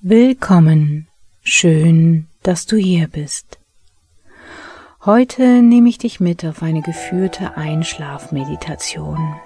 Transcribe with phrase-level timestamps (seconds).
[0.00, 1.06] Willkommen,
[1.44, 3.60] schön, dass du hier bist.
[5.04, 9.36] Heute nehme ich dich mit auf eine geführte Einschlafmeditation.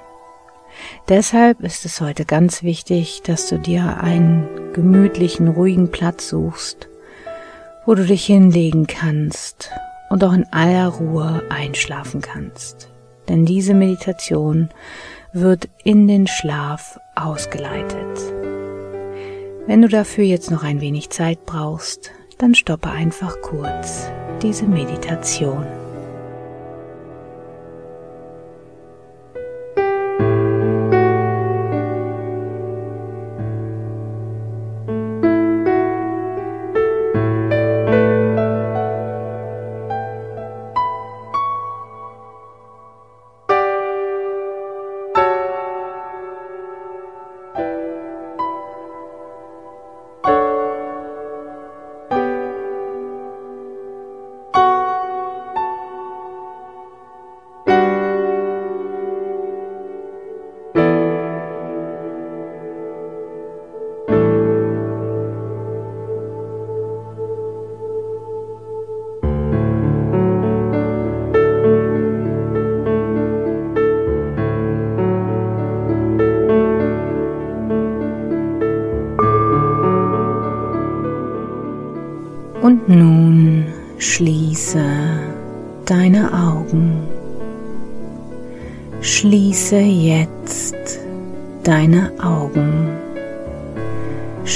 [1.11, 6.89] Deshalb ist es heute ganz wichtig, dass du dir einen gemütlichen, ruhigen Platz suchst,
[7.85, 9.69] wo du dich hinlegen kannst
[10.09, 12.89] und auch in aller Ruhe einschlafen kannst.
[13.29, 14.71] Denn diese Meditation
[15.35, 18.19] wird in den Schlaf ausgeleitet.
[19.67, 24.09] Wenn du dafür jetzt noch ein wenig Zeit brauchst, dann stoppe einfach kurz
[24.43, 25.67] diese Meditation.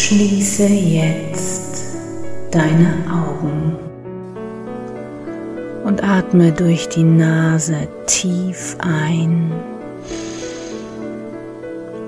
[0.08, 1.84] Schließe jetzt
[2.50, 3.76] deine Augen.
[5.84, 9.52] Und atme durch die Nase tief ein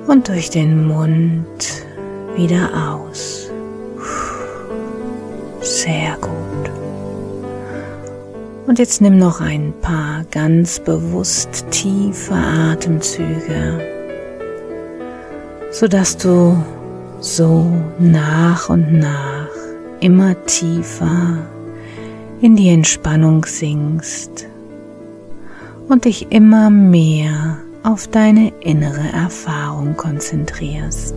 [0.06, 1.84] und durch den Mund
[2.36, 3.50] wieder aus.
[5.60, 6.70] Sehr gut.
[8.66, 13.78] Und jetzt nimm noch ein paar ganz bewusst tiefe Atemzüge,
[15.70, 16.56] sodass du
[17.20, 19.48] so nach und nach
[20.00, 21.38] immer tiefer
[22.40, 24.46] in die Entspannung sinkst
[25.88, 31.14] und dich immer mehr auf deine innere Erfahrung konzentrierst.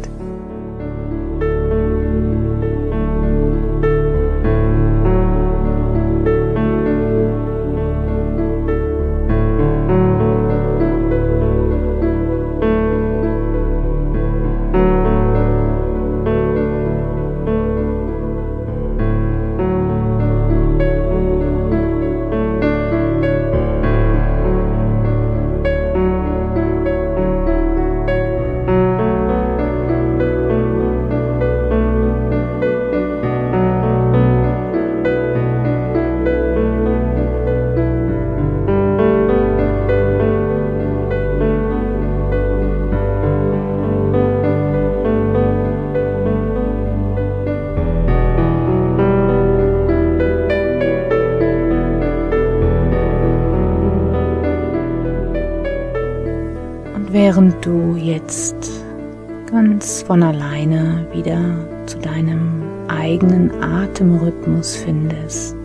[64.64, 65.58] Atemrhythmus findest,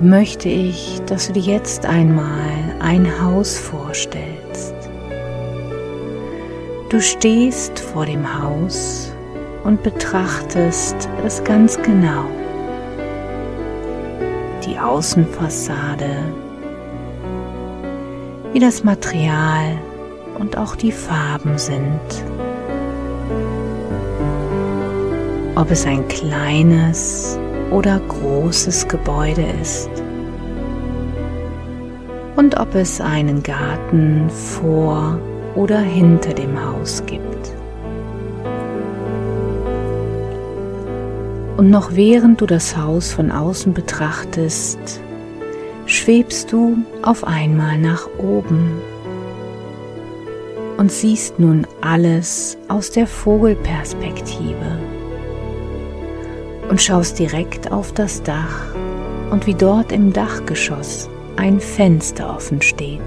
[0.00, 2.50] möchte ich, dass du dir jetzt einmal
[2.80, 4.74] ein Haus vorstellst.
[6.88, 9.12] Du stehst vor dem Haus
[9.64, 12.24] und betrachtest es ganz genau.
[14.66, 16.16] Die Außenfassade
[18.52, 19.78] wie das Material
[20.38, 22.41] und auch die Farben sind.
[25.54, 27.38] Ob es ein kleines
[27.70, 29.90] oder großes Gebäude ist.
[32.36, 35.18] Und ob es einen Garten vor
[35.54, 37.52] oder hinter dem Haus gibt.
[41.58, 45.02] Und noch während du das Haus von außen betrachtest,
[45.84, 48.80] schwebst du auf einmal nach oben
[50.78, 54.78] und siehst nun alles aus der Vogelperspektive
[56.68, 58.74] und schaust direkt auf das Dach
[59.30, 63.00] und wie dort im Dachgeschoss ein Fenster offen steht.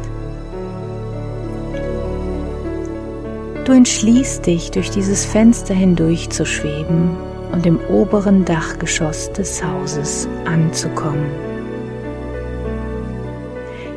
[3.66, 7.18] Du entschließt dich, durch dieses Fenster hindurch zu schweben
[7.52, 11.26] und im oberen Dachgeschoss des Hauses anzukommen.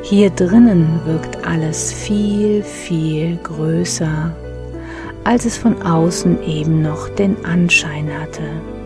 [0.02, 4.34] Hier drinnen wirkt alles viel, viel größer,
[5.25, 8.77] als es von außen eben noch den Anschein hatte.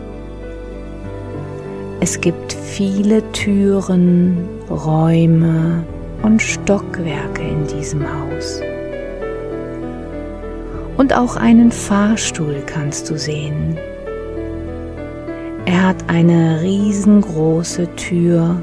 [2.05, 5.85] Es gibt viele Türen, Räume
[6.21, 8.59] und Stockwerke in diesem Haus.
[10.97, 13.77] Und auch einen Fahrstuhl kannst du sehen.
[15.63, 18.61] Er hat eine riesengroße Tür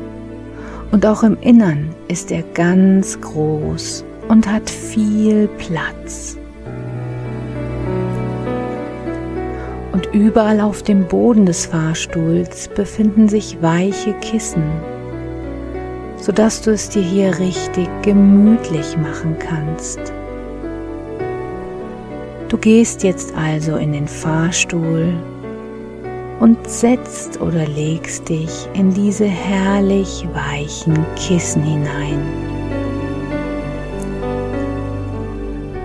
[0.92, 6.36] und auch im Innern ist er ganz groß und hat viel Platz.
[10.00, 14.62] Und überall auf dem Boden des Fahrstuhls befinden sich weiche Kissen,
[16.16, 20.00] sodass du es dir hier richtig gemütlich machen kannst.
[22.48, 25.12] Du gehst jetzt also in den Fahrstuhl
[26.38, 32.22] und setzt oder legst dich in diese herrlich weichen Kissen hinein.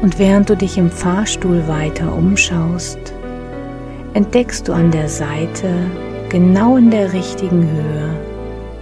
[0.01, 3.14] Und während du dich im Fahrstuhl weiter umschaust,
[4.15, 5.69] entdeckst du an der Seite,
[6.29, 8.15] genau in der richtigen Höhe,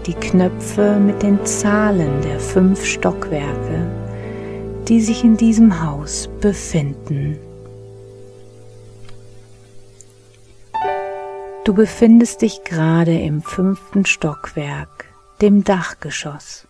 [0.05, 3.87] die Knöpfe mit den Zahlen der fünf Stockwerke,
[4.87, 7.39] die sich in diesem Haus befinden.
[11.65, 15.05] Du befindest dich gerade im fünften Stockwerk,
[15.41, 16.67] dem Dachgeschoss.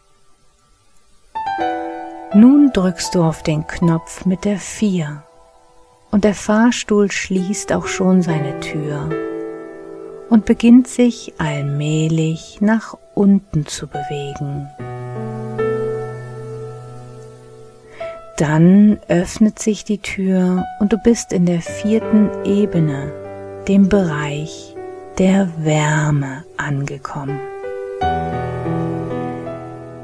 [2.33, 5.21] Nun drückst du auf den Knopf mit der 4
[6.13, 9.09] und der Fahrstuhl schließt auch schon seine Tür
[10.29, 14.69] und beginnt sich allmählich nach unten zu bewegen.
[18.37, 23.11] Dann öffnet sich die Tür und du bist in der vierten Ebene,
[23.67, 24.75] dem Bereich
[25.17, 27.39] der Wärme angekommen.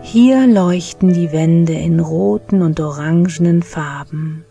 [0.02, 4.44] Hier leuchten die Wände in roten und orangenen Farben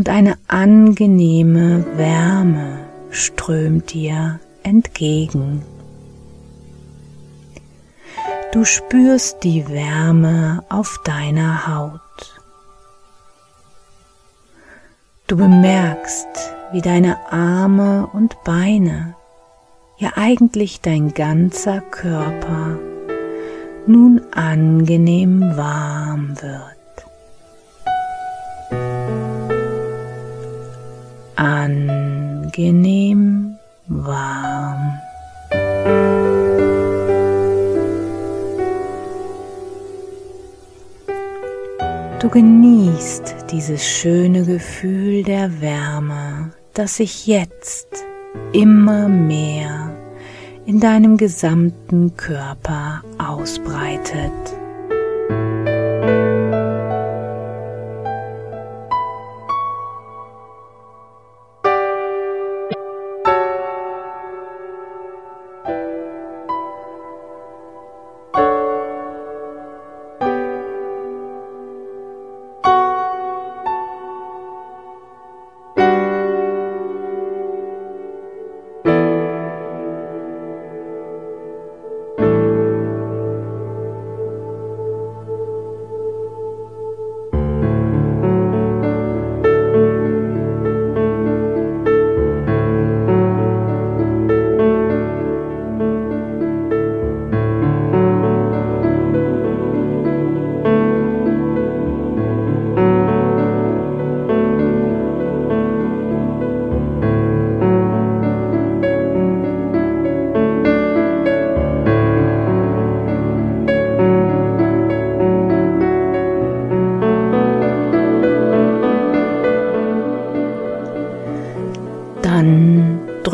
[0.00, 2.78] und eine angenehme Wärme
[3.10, 5.60] strömt dir entgegen.
[8.50, 12.00] Du spürst die Wärme auf deiner Haut.
[15.26, 16.28] Du bemerkst,
[16.72, 19.16] wie deine Arme und Beine,
[19.98, 22.78] ja eigentlich dein ganzer Körper
[23.86, 26.79] nun angenehm warm wird.
[31.40, 33.30] Angenehm
[33.86, 35.00] warm.
[42.20, 48.04] Du genießt dieses schöne Gefühl der Wärme, das sich jetzt
[48.52, 49.96] immer mehr
[50.66, 54.59] in deinem gesamten Körper ausbreitet.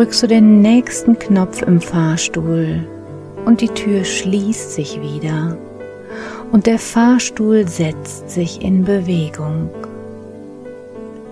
[0.07, 2.87] Drückst du den nächsten Knopf im Fahrstuhl
[3.45, 5.59] und die Tür schließt sich wieder
[6.53, 9.69] und der Fahrstuhl setzt sich in Bewegung.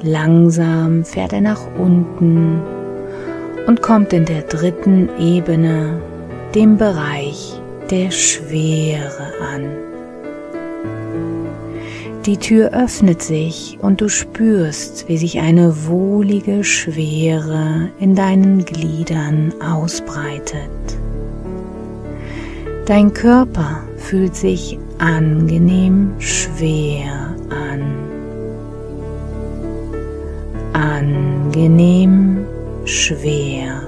[0.02, 2.60] Langsam fährt er nach unten
[3.68, 6.00] und kommt in der dritten Ebene,
[6.56, 7.60] dem Bereich
[7.92, 9.93] der Schwere an.
[12.26, 19.52] Die Tür öffnet sich und du spürst, wie sich eine wohlige Schwere in deinen Gliedern
[19.60, 20.70] ausbreitet.
[22.86, 27.82] Dein Körper fühlt sich angenehm schwer an.
[30.72, 32.46] Angenehm
[32.86, 33.82] schwer.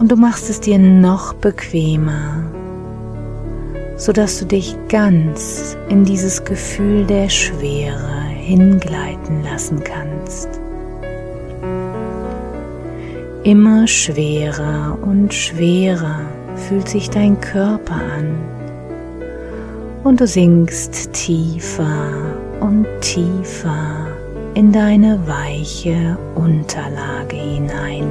[0.00, 2.53] Und du machst es dir noch bequemer,
[3.96, 10.48] sodass du dich ganz in dieses Gefühl der Schwere hingleiten lassen kannst.
[13.44, 16.22] Immer schwerer und schwerer
[16.56, 18.38] fühlt sich dein Körper an
[20.02, 22.10] und du sinkst tiefer
[22.60, 24.06] und tiefer
[24.54, 28.06] in deine weiche Unterlage hinein.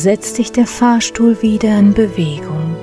[0.00, 2.74] Setzt sich der Fahrstuhl wieder in Bewegung.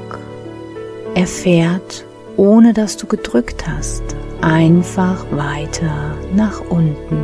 [1.16, 2.06] Er fährt,
[2.36, 4.04] ohne dass du gedrückt hast,
[4.42, 7.18] einfach weiter nach unten.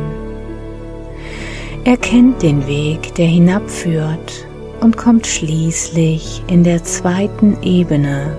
[1.84, 4.48] Er kennt den Weg, der hinabführt
[4.80, 8.36] und kommt schließlich in der zweiten Ebene,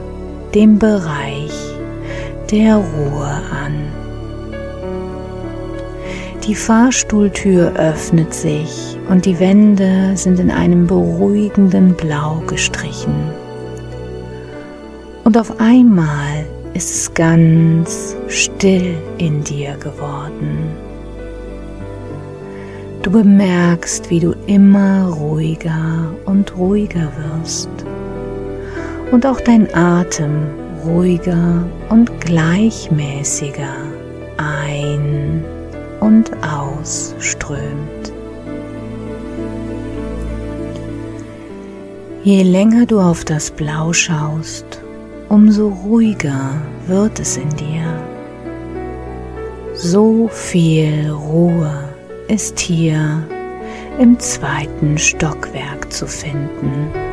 [0.53, 1.53] dem Bereich
[2.51, 3.93] der Ruhe an.
[6.45, 13.13] Die Fahrstuhltür öffnet sich und die Wände sind in einem beruhigenden Blau gestrichen.
[15.23, 20.57] Und auf einmal ist es ganz still in dir geworden.
[23.01, 27.69] Du bemerkst, wie du immer ruhiger und ruhiger wirst.
[29.11, 30.47] Und auch dein Atem
[30.83, 33.75] ruhiger und gleichmäßiger
[34.37, 35.43] ein
[35.99, 37.94] und ausströmt.
[42.25, 44.65] Je länger du auf das Blau schaust,
[45.29, 47.83] umso ruhiger wird es in dir.
[49.75, 51.87] So viel Ruhe
[52.27, 53.23] ist hier
[53.99, 57.04] im zweiten Stockwerk zu finden.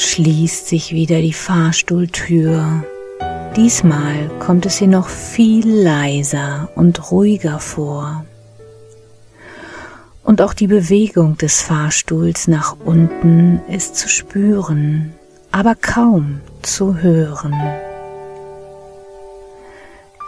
[0.00, 2.84] Schließt sich wieder die Fahrstuhltür.
[3.56, 8.24] Diesmal kommt es ihr noch viel leiser und ruhiger vor.
[10.22, 15.14] Und auch die Bewegung des Fahrstuhls nach unten ist zu spüren,
[15.50, 17.54] aber kaum zu hören.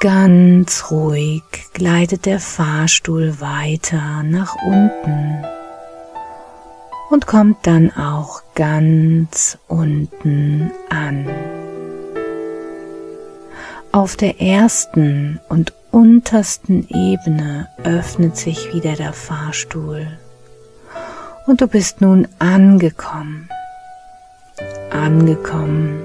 [0.00, 1.42] Ganz ruhig
[1.74, 5.44] gleitet der Fahrstuhl weiter nach unten
[7.10, 11.26] und kommt dann auch ganz unten an.
[13.92, 20.06] Auf der ersten und untersten Ebene öffnet sich wieder der Fahrstuhl.
[21.46, 23.48] Und du bist nun angekommen,
[24.90, 26.04] angekommen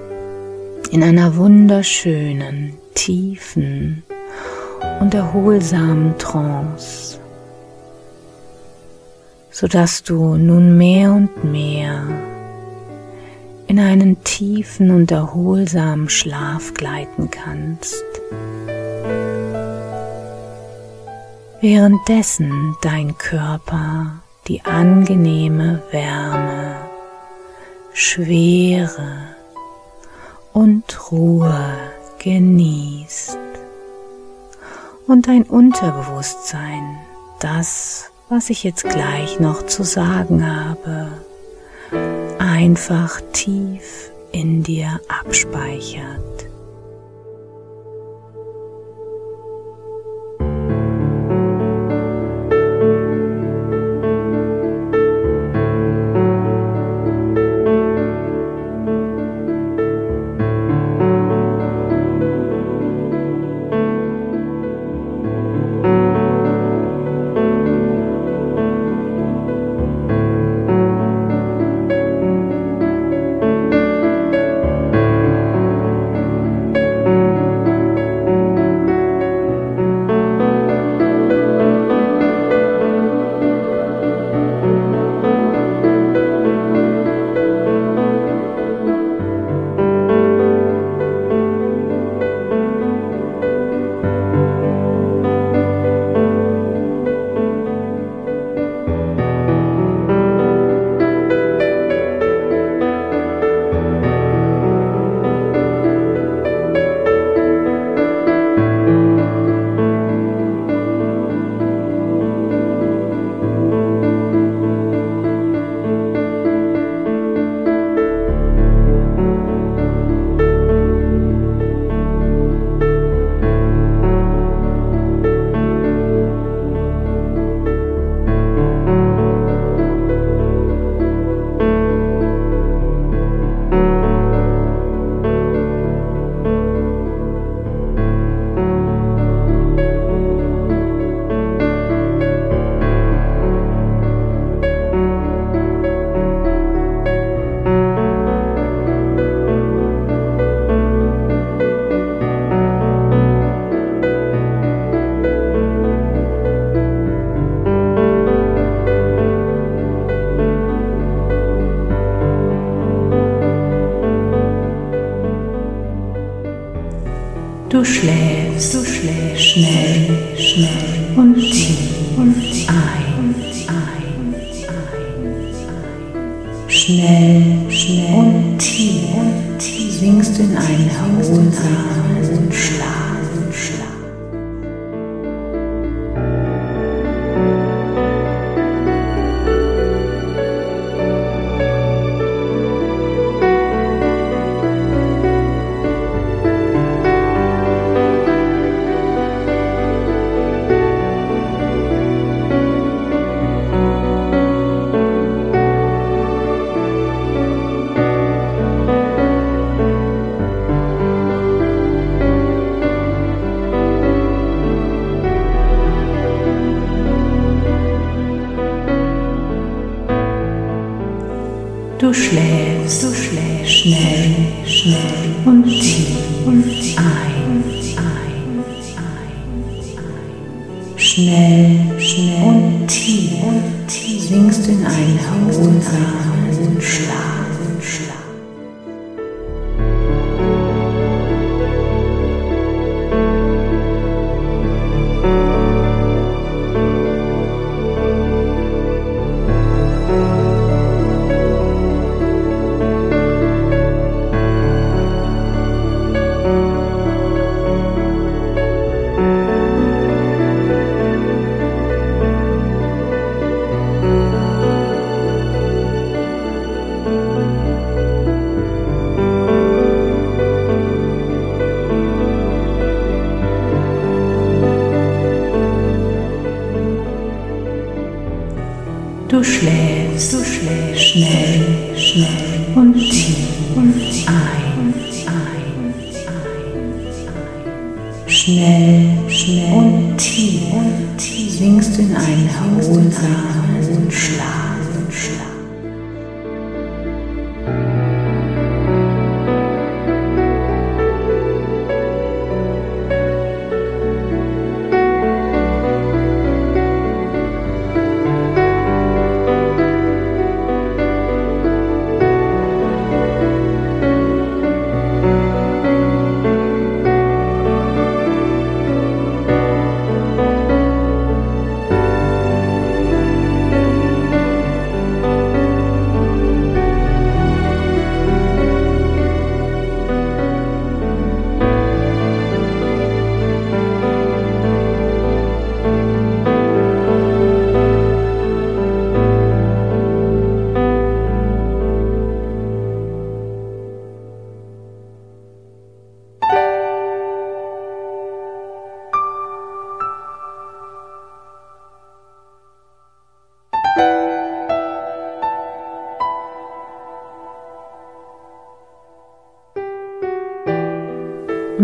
[0.92, 4.04] in einer wunderschönen, tiefen
[5.00, 7.20] und erholsamen Trance
[9.56, 12.04] sodass du nun mehr und mehr
[13.68, 18.04] in einen tiefen und erholsamen Schlaf gleiten kannst.
[21.62, 24.20] Währenddessen dein Körper
[24.50, 26.76] die angenehme Wärme,
[27.94, 29.20] Schwere
[30.52, 31.78] und Ruhe
[32.20, 33.40] genießt
[35.08, 36.98] und dein Unterbewusstsein
[37.40, 41.12] das, was ich jetzt gleich noch zu sagen habe,
[42.40, 46.35] einfach tief in dir abspeichert.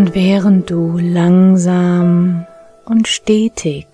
[0.02, 2.44] Und während du langsam
[2.86, 3.86] und stetig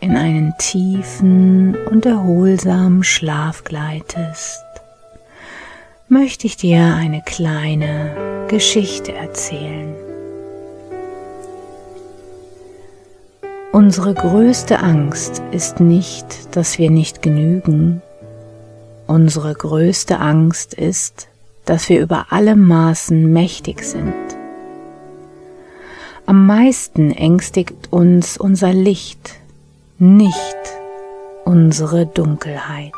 [0.00, 4.64] in einen tiefen und erholsamen Schlaf gleitest,
[6.08, 9.94] möchte ich dir eine kleine Geschichte erzählen.
[13.70, 18.02] Unsere größte Angst ist nicht, dass wir nicht genügen.
[19.06, 21.28] Unsere größte Angst ist,
[21.64, 24.31] dass wir über alle Maßen mächtig sind.
[26.32, 29.34] Am meisten ängstigt uns unser Licht,
[29.98, 30.56] nicht
[31.44, 32.94] unsere Dunkelheit.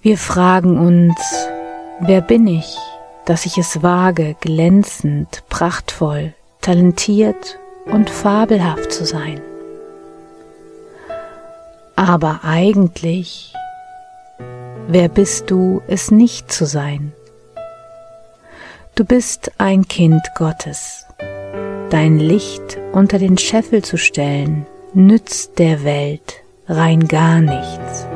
[0.00, 1.20] Wir fragen uns,
[2.00, 2.74] wer bin ich,
[3.26, 9.42] dass ich es wage, glänzend, prachtvoll, talentiert und fabelhaft zu sein.
[11.96, 13.52] Aber eigentlich,
[14.88, 17.12] wer bist du, es nicht zu sein?
[18.94, 21.06] Du bist ein Kind Gottes.
[21.88, 28.06] Dein Licht unter den Scheffel zu stellen, nützt der Welt rein gar nichts.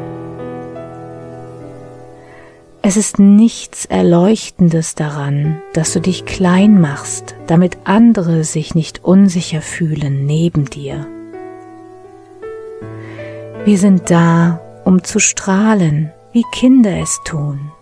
[2.83, 9.63] Es ist nichts Erleuchtendes daran, dass du dich klein machst, damit andere sich nicht unsicher
[9.63, 11.07] fühlen neben dir.
[13.65, 17.73] Wir sind da, um zu strahlen, wie Kinder es tun.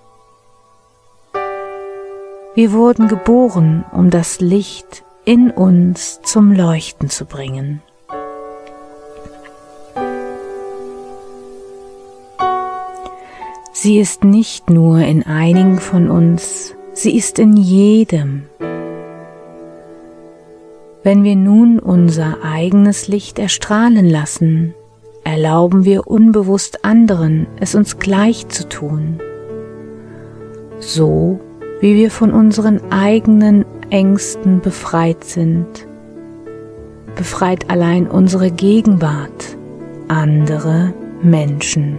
[2.56, 7.82] Wir wurden geboren, um das Licht in uns zum Leuchten zu bringen.
[13.72, 18.44] Sie ist nicht nur in einigen von uns, sie ist in jedem.
[21.02, 24.74] Wenn wir nun unser eigenes Licht erstrahlen lassen,
[25.24, 29.18] erlauben wir unbewusst anderen, es uns gleich zu tun.
[30.78, 31.40] So
[31.84, 35.86] wie wir von unseren eigenen Ängsten befreit sind,
[37.14, 39.58] befreit allein unsere Gegenwart
[40.08, 41.98] andere Menschen.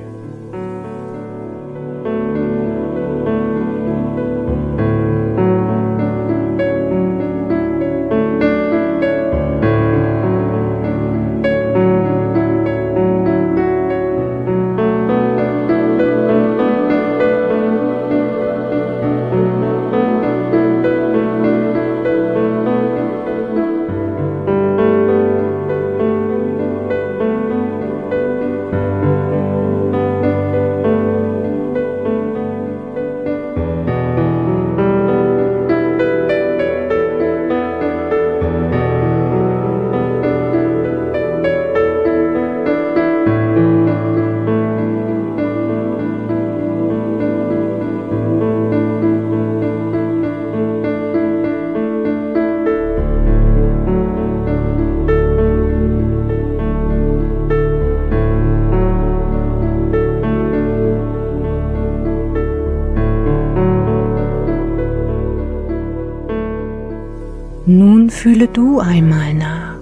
[68.86, 69.76] Einmal nach,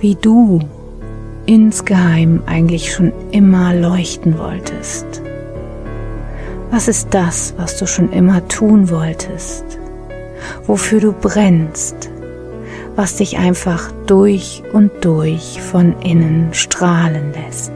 [0.00, 0.60] wie du
[1.46, 5.22] insgeheim eigentlich schon immer leuchten wolltest.
[6.70, 9.64] Was ist das, was du schon immer tun wolltest?
[10.66, 12.10] Wofür du brennst?
[12.96, 17.72] Was dich einfach durch und durch von innen strahlen lässt?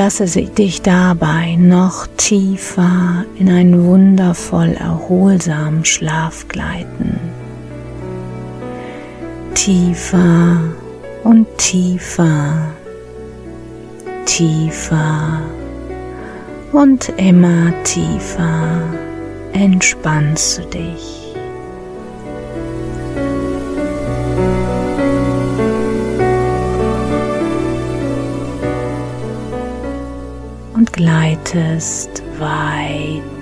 [0.00, 7.20] Lasse dich dabei noch tiefer in einen wundervoll erholsamen Schlaf gleiten.
[9.52, 10.56] Tiefer
[11.22, 12.70] und tiefer,
[14.24, 15.42] tiefer
[16.72, 18.80] und immer tiefer
[19.52, 21.19] entspannst du dich.
[31.00, 33.39] Gleitest weit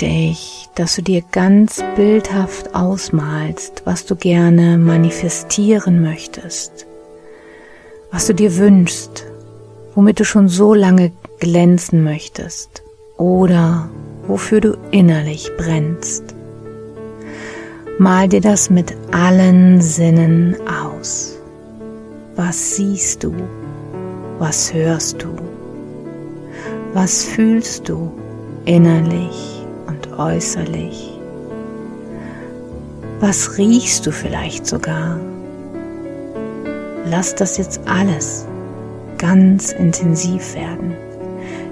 [0.00, 6.86] möchte ich, dass du dir ganz bildhaft ausmalst, was du gerne manifestieren möchtest,
[8.10, 9.26] was du dir wünschst,
[9.94, 12.82] womit du schon so lange glänzen möchtest
[13.18, 13.90] oder
[14.26, 16.34] wofür du innerlich brennst.
[17.98, 21.36] Mal dir das mit allen Sinnen aus.
[22.36, 23.34] Was siehst du?
[24.38, 25.28] Was hörst du?
[26.94, 28.10] Was fühlst du
[28.64, 29.59] innerlich?
[30.20, 31.18] Äußerlich?
[33.20, 35.18] Was riechst du vielleicht sogar?
[37.06, 38.46] Lass das jetzt alles
[39.16, 40.94] ganz intensiv werden.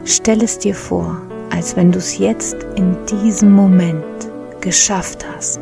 [0.04, 4.04] Stell es dir vor, als wenn du es jetzt in diesem Moment
[4.60, 5.60] geschafft hast.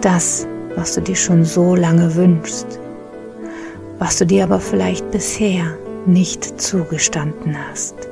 [0.00, 2.78] Das, was du dir schon so lange wünschst,
[3.98, 5.64] was du dir aber vielleicht bisher
[6.06, 8.11] nicht zugestanden hast.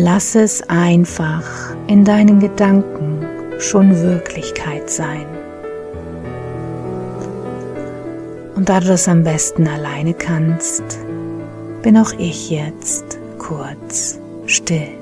[0.00, 3.26] Lass es einfach in deinen Gedanken
[3.58, 5.26] schon Wirklichkeit sein.
[8.54, 10.84] Und da du das am besten alleine kannst,
[11.82, 14.97] bin auch ich jetzt kurz still.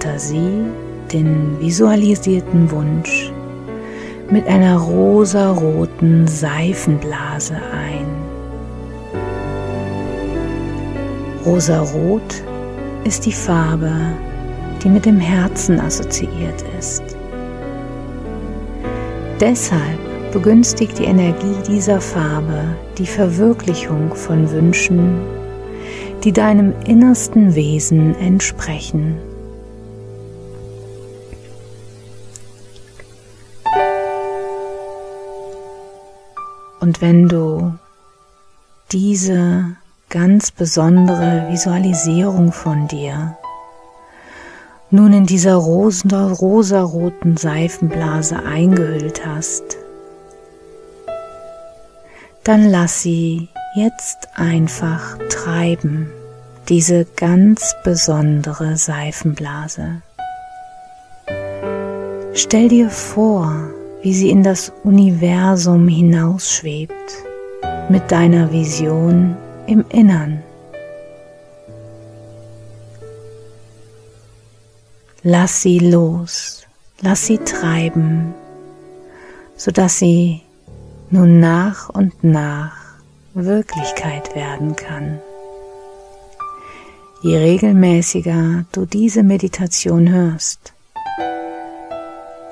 [0.00, 0.64] Fantasie
[1.12, 3.30] den visualisierten Wunsch
[4.30, 8.06] mit einer rosaroten Seifenblase ein.
[11.44, 12.42] Rosarot
[13.04, 13.92] ist die Farbe,
[14.82, 17.02] die mit dem Herzen assoziiert ist.
[19.38, 25.20] Deshalb begünstigt die Energie dieser Farbe die Verwirklichung von Wünschen,
[26.24, 29.29] die deinem innersten Wesen entsprechen.
[37.00, 37.78] Wenn du
[38.92, 39.76] diese
[40.10, 43.38] ganz besondere Visualisierung von dir
[44.90, 49.78] nun in dieser rosaroten Seifenblase eingehüllt hast,
[52.44, 56.10] dann lass sie jetzt einfach treiben,
[56.68, 60.02] diese ganz besondere Seifenblase.
[62.34, 63.70] Stell dir vor,
[64.02, 66.94] wie sie in das Universum hinausschwebt
[67.88, 69.36] mit deiner Vision
[69.66, 70.42] im Innern.
[75.22, 76.66] Lass sie los,
[77.02, 78.34] lass sie treiben,
[79.56, 80.40] sodass sie
[81.10, 82.72] nun nach und nach
[83.34, 85.20] Wirklichkeit werden kann.
[87.22, 90.72] Je regelmäßiger du diese Meditation hörst,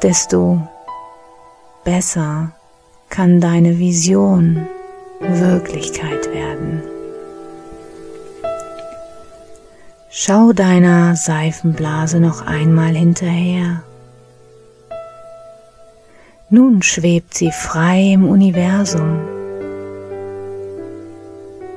[0.03, 0.69] desto
[1.89, 2.53] besser
[3.09, 4.67] kann deine Vision
[5.21, 6.83] Wirklichkeit werden.
[10.11, 13.83] Schau deiner Seifenblase noch einmal hinterher.
[16.51, 19.21] Nun schwebt sie frei im Universum,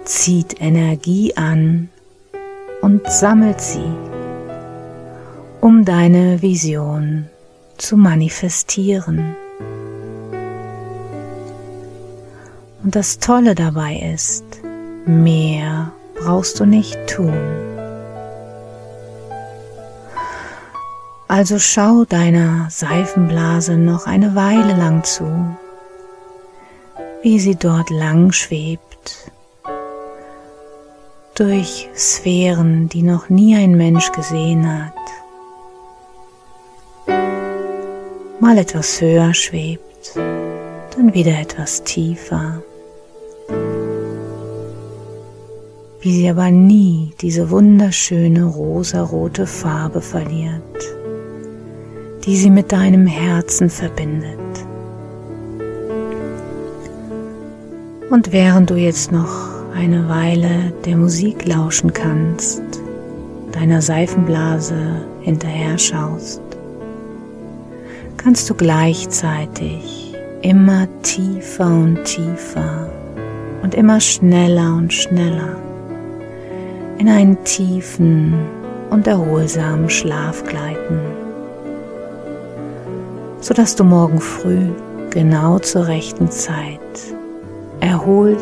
[0.03, 1.87] zieht Energie an
[2.81, 3.93] und sammelt sie,
[5.61, 7.29] um deine Vision
[7.77, 9.37] zu manifestieren.
[12.83, 14.43] Und das Tolle dabei ist,
[15.05, 17.33] mehr brauchst du nicht tun.
[21.27, 25.25] Also schau deiner Seifenblase noch eine Weile lang zu,
[27.21, 29.31] wie sie dort lang schwebt,
[31.35, 34.93] durch Sphären, die noch nie ein Mensch gesehen hat.
[38.41, 42.61] Mal etwas höher schwebt, dann wieder etwas tiefer.
[46.01, 50.61] Wie sie aber nie diese wunderschöne rosarote Farbe verliert
[52.25, 54.37] die sie mit deinem Herzen verbindet.
[58.09, 62.61] Und während du jetzt noch eine Weile der Musik lauschen kannst,
[63.53, 66.41] deiner Seifenblase hinterher schaust,
[68.17, 72.91] kannst du gleichzeitig immer tiefer und tiefer
[73.63, 75.55] und immer schneller und schneller
[77.01, 78.33] in einen tiefen
[78.89, 80.99] und erholsamen Schlaf gleiten
[83.41, 84.69] sodass du morgen früh
[85.09, 86.79] genau zur rechten Zeit
[87.79, 88.37] erholt,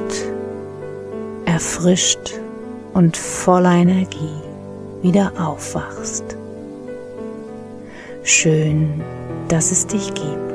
[1.45, 2.33] erfrischt
[2.93, 4.41] und voller Energie
[5.01, 6.35] wieder aufwachst.
[8.23, 9.01] Schön,
[9.47, 10.48] dass es dich gibt.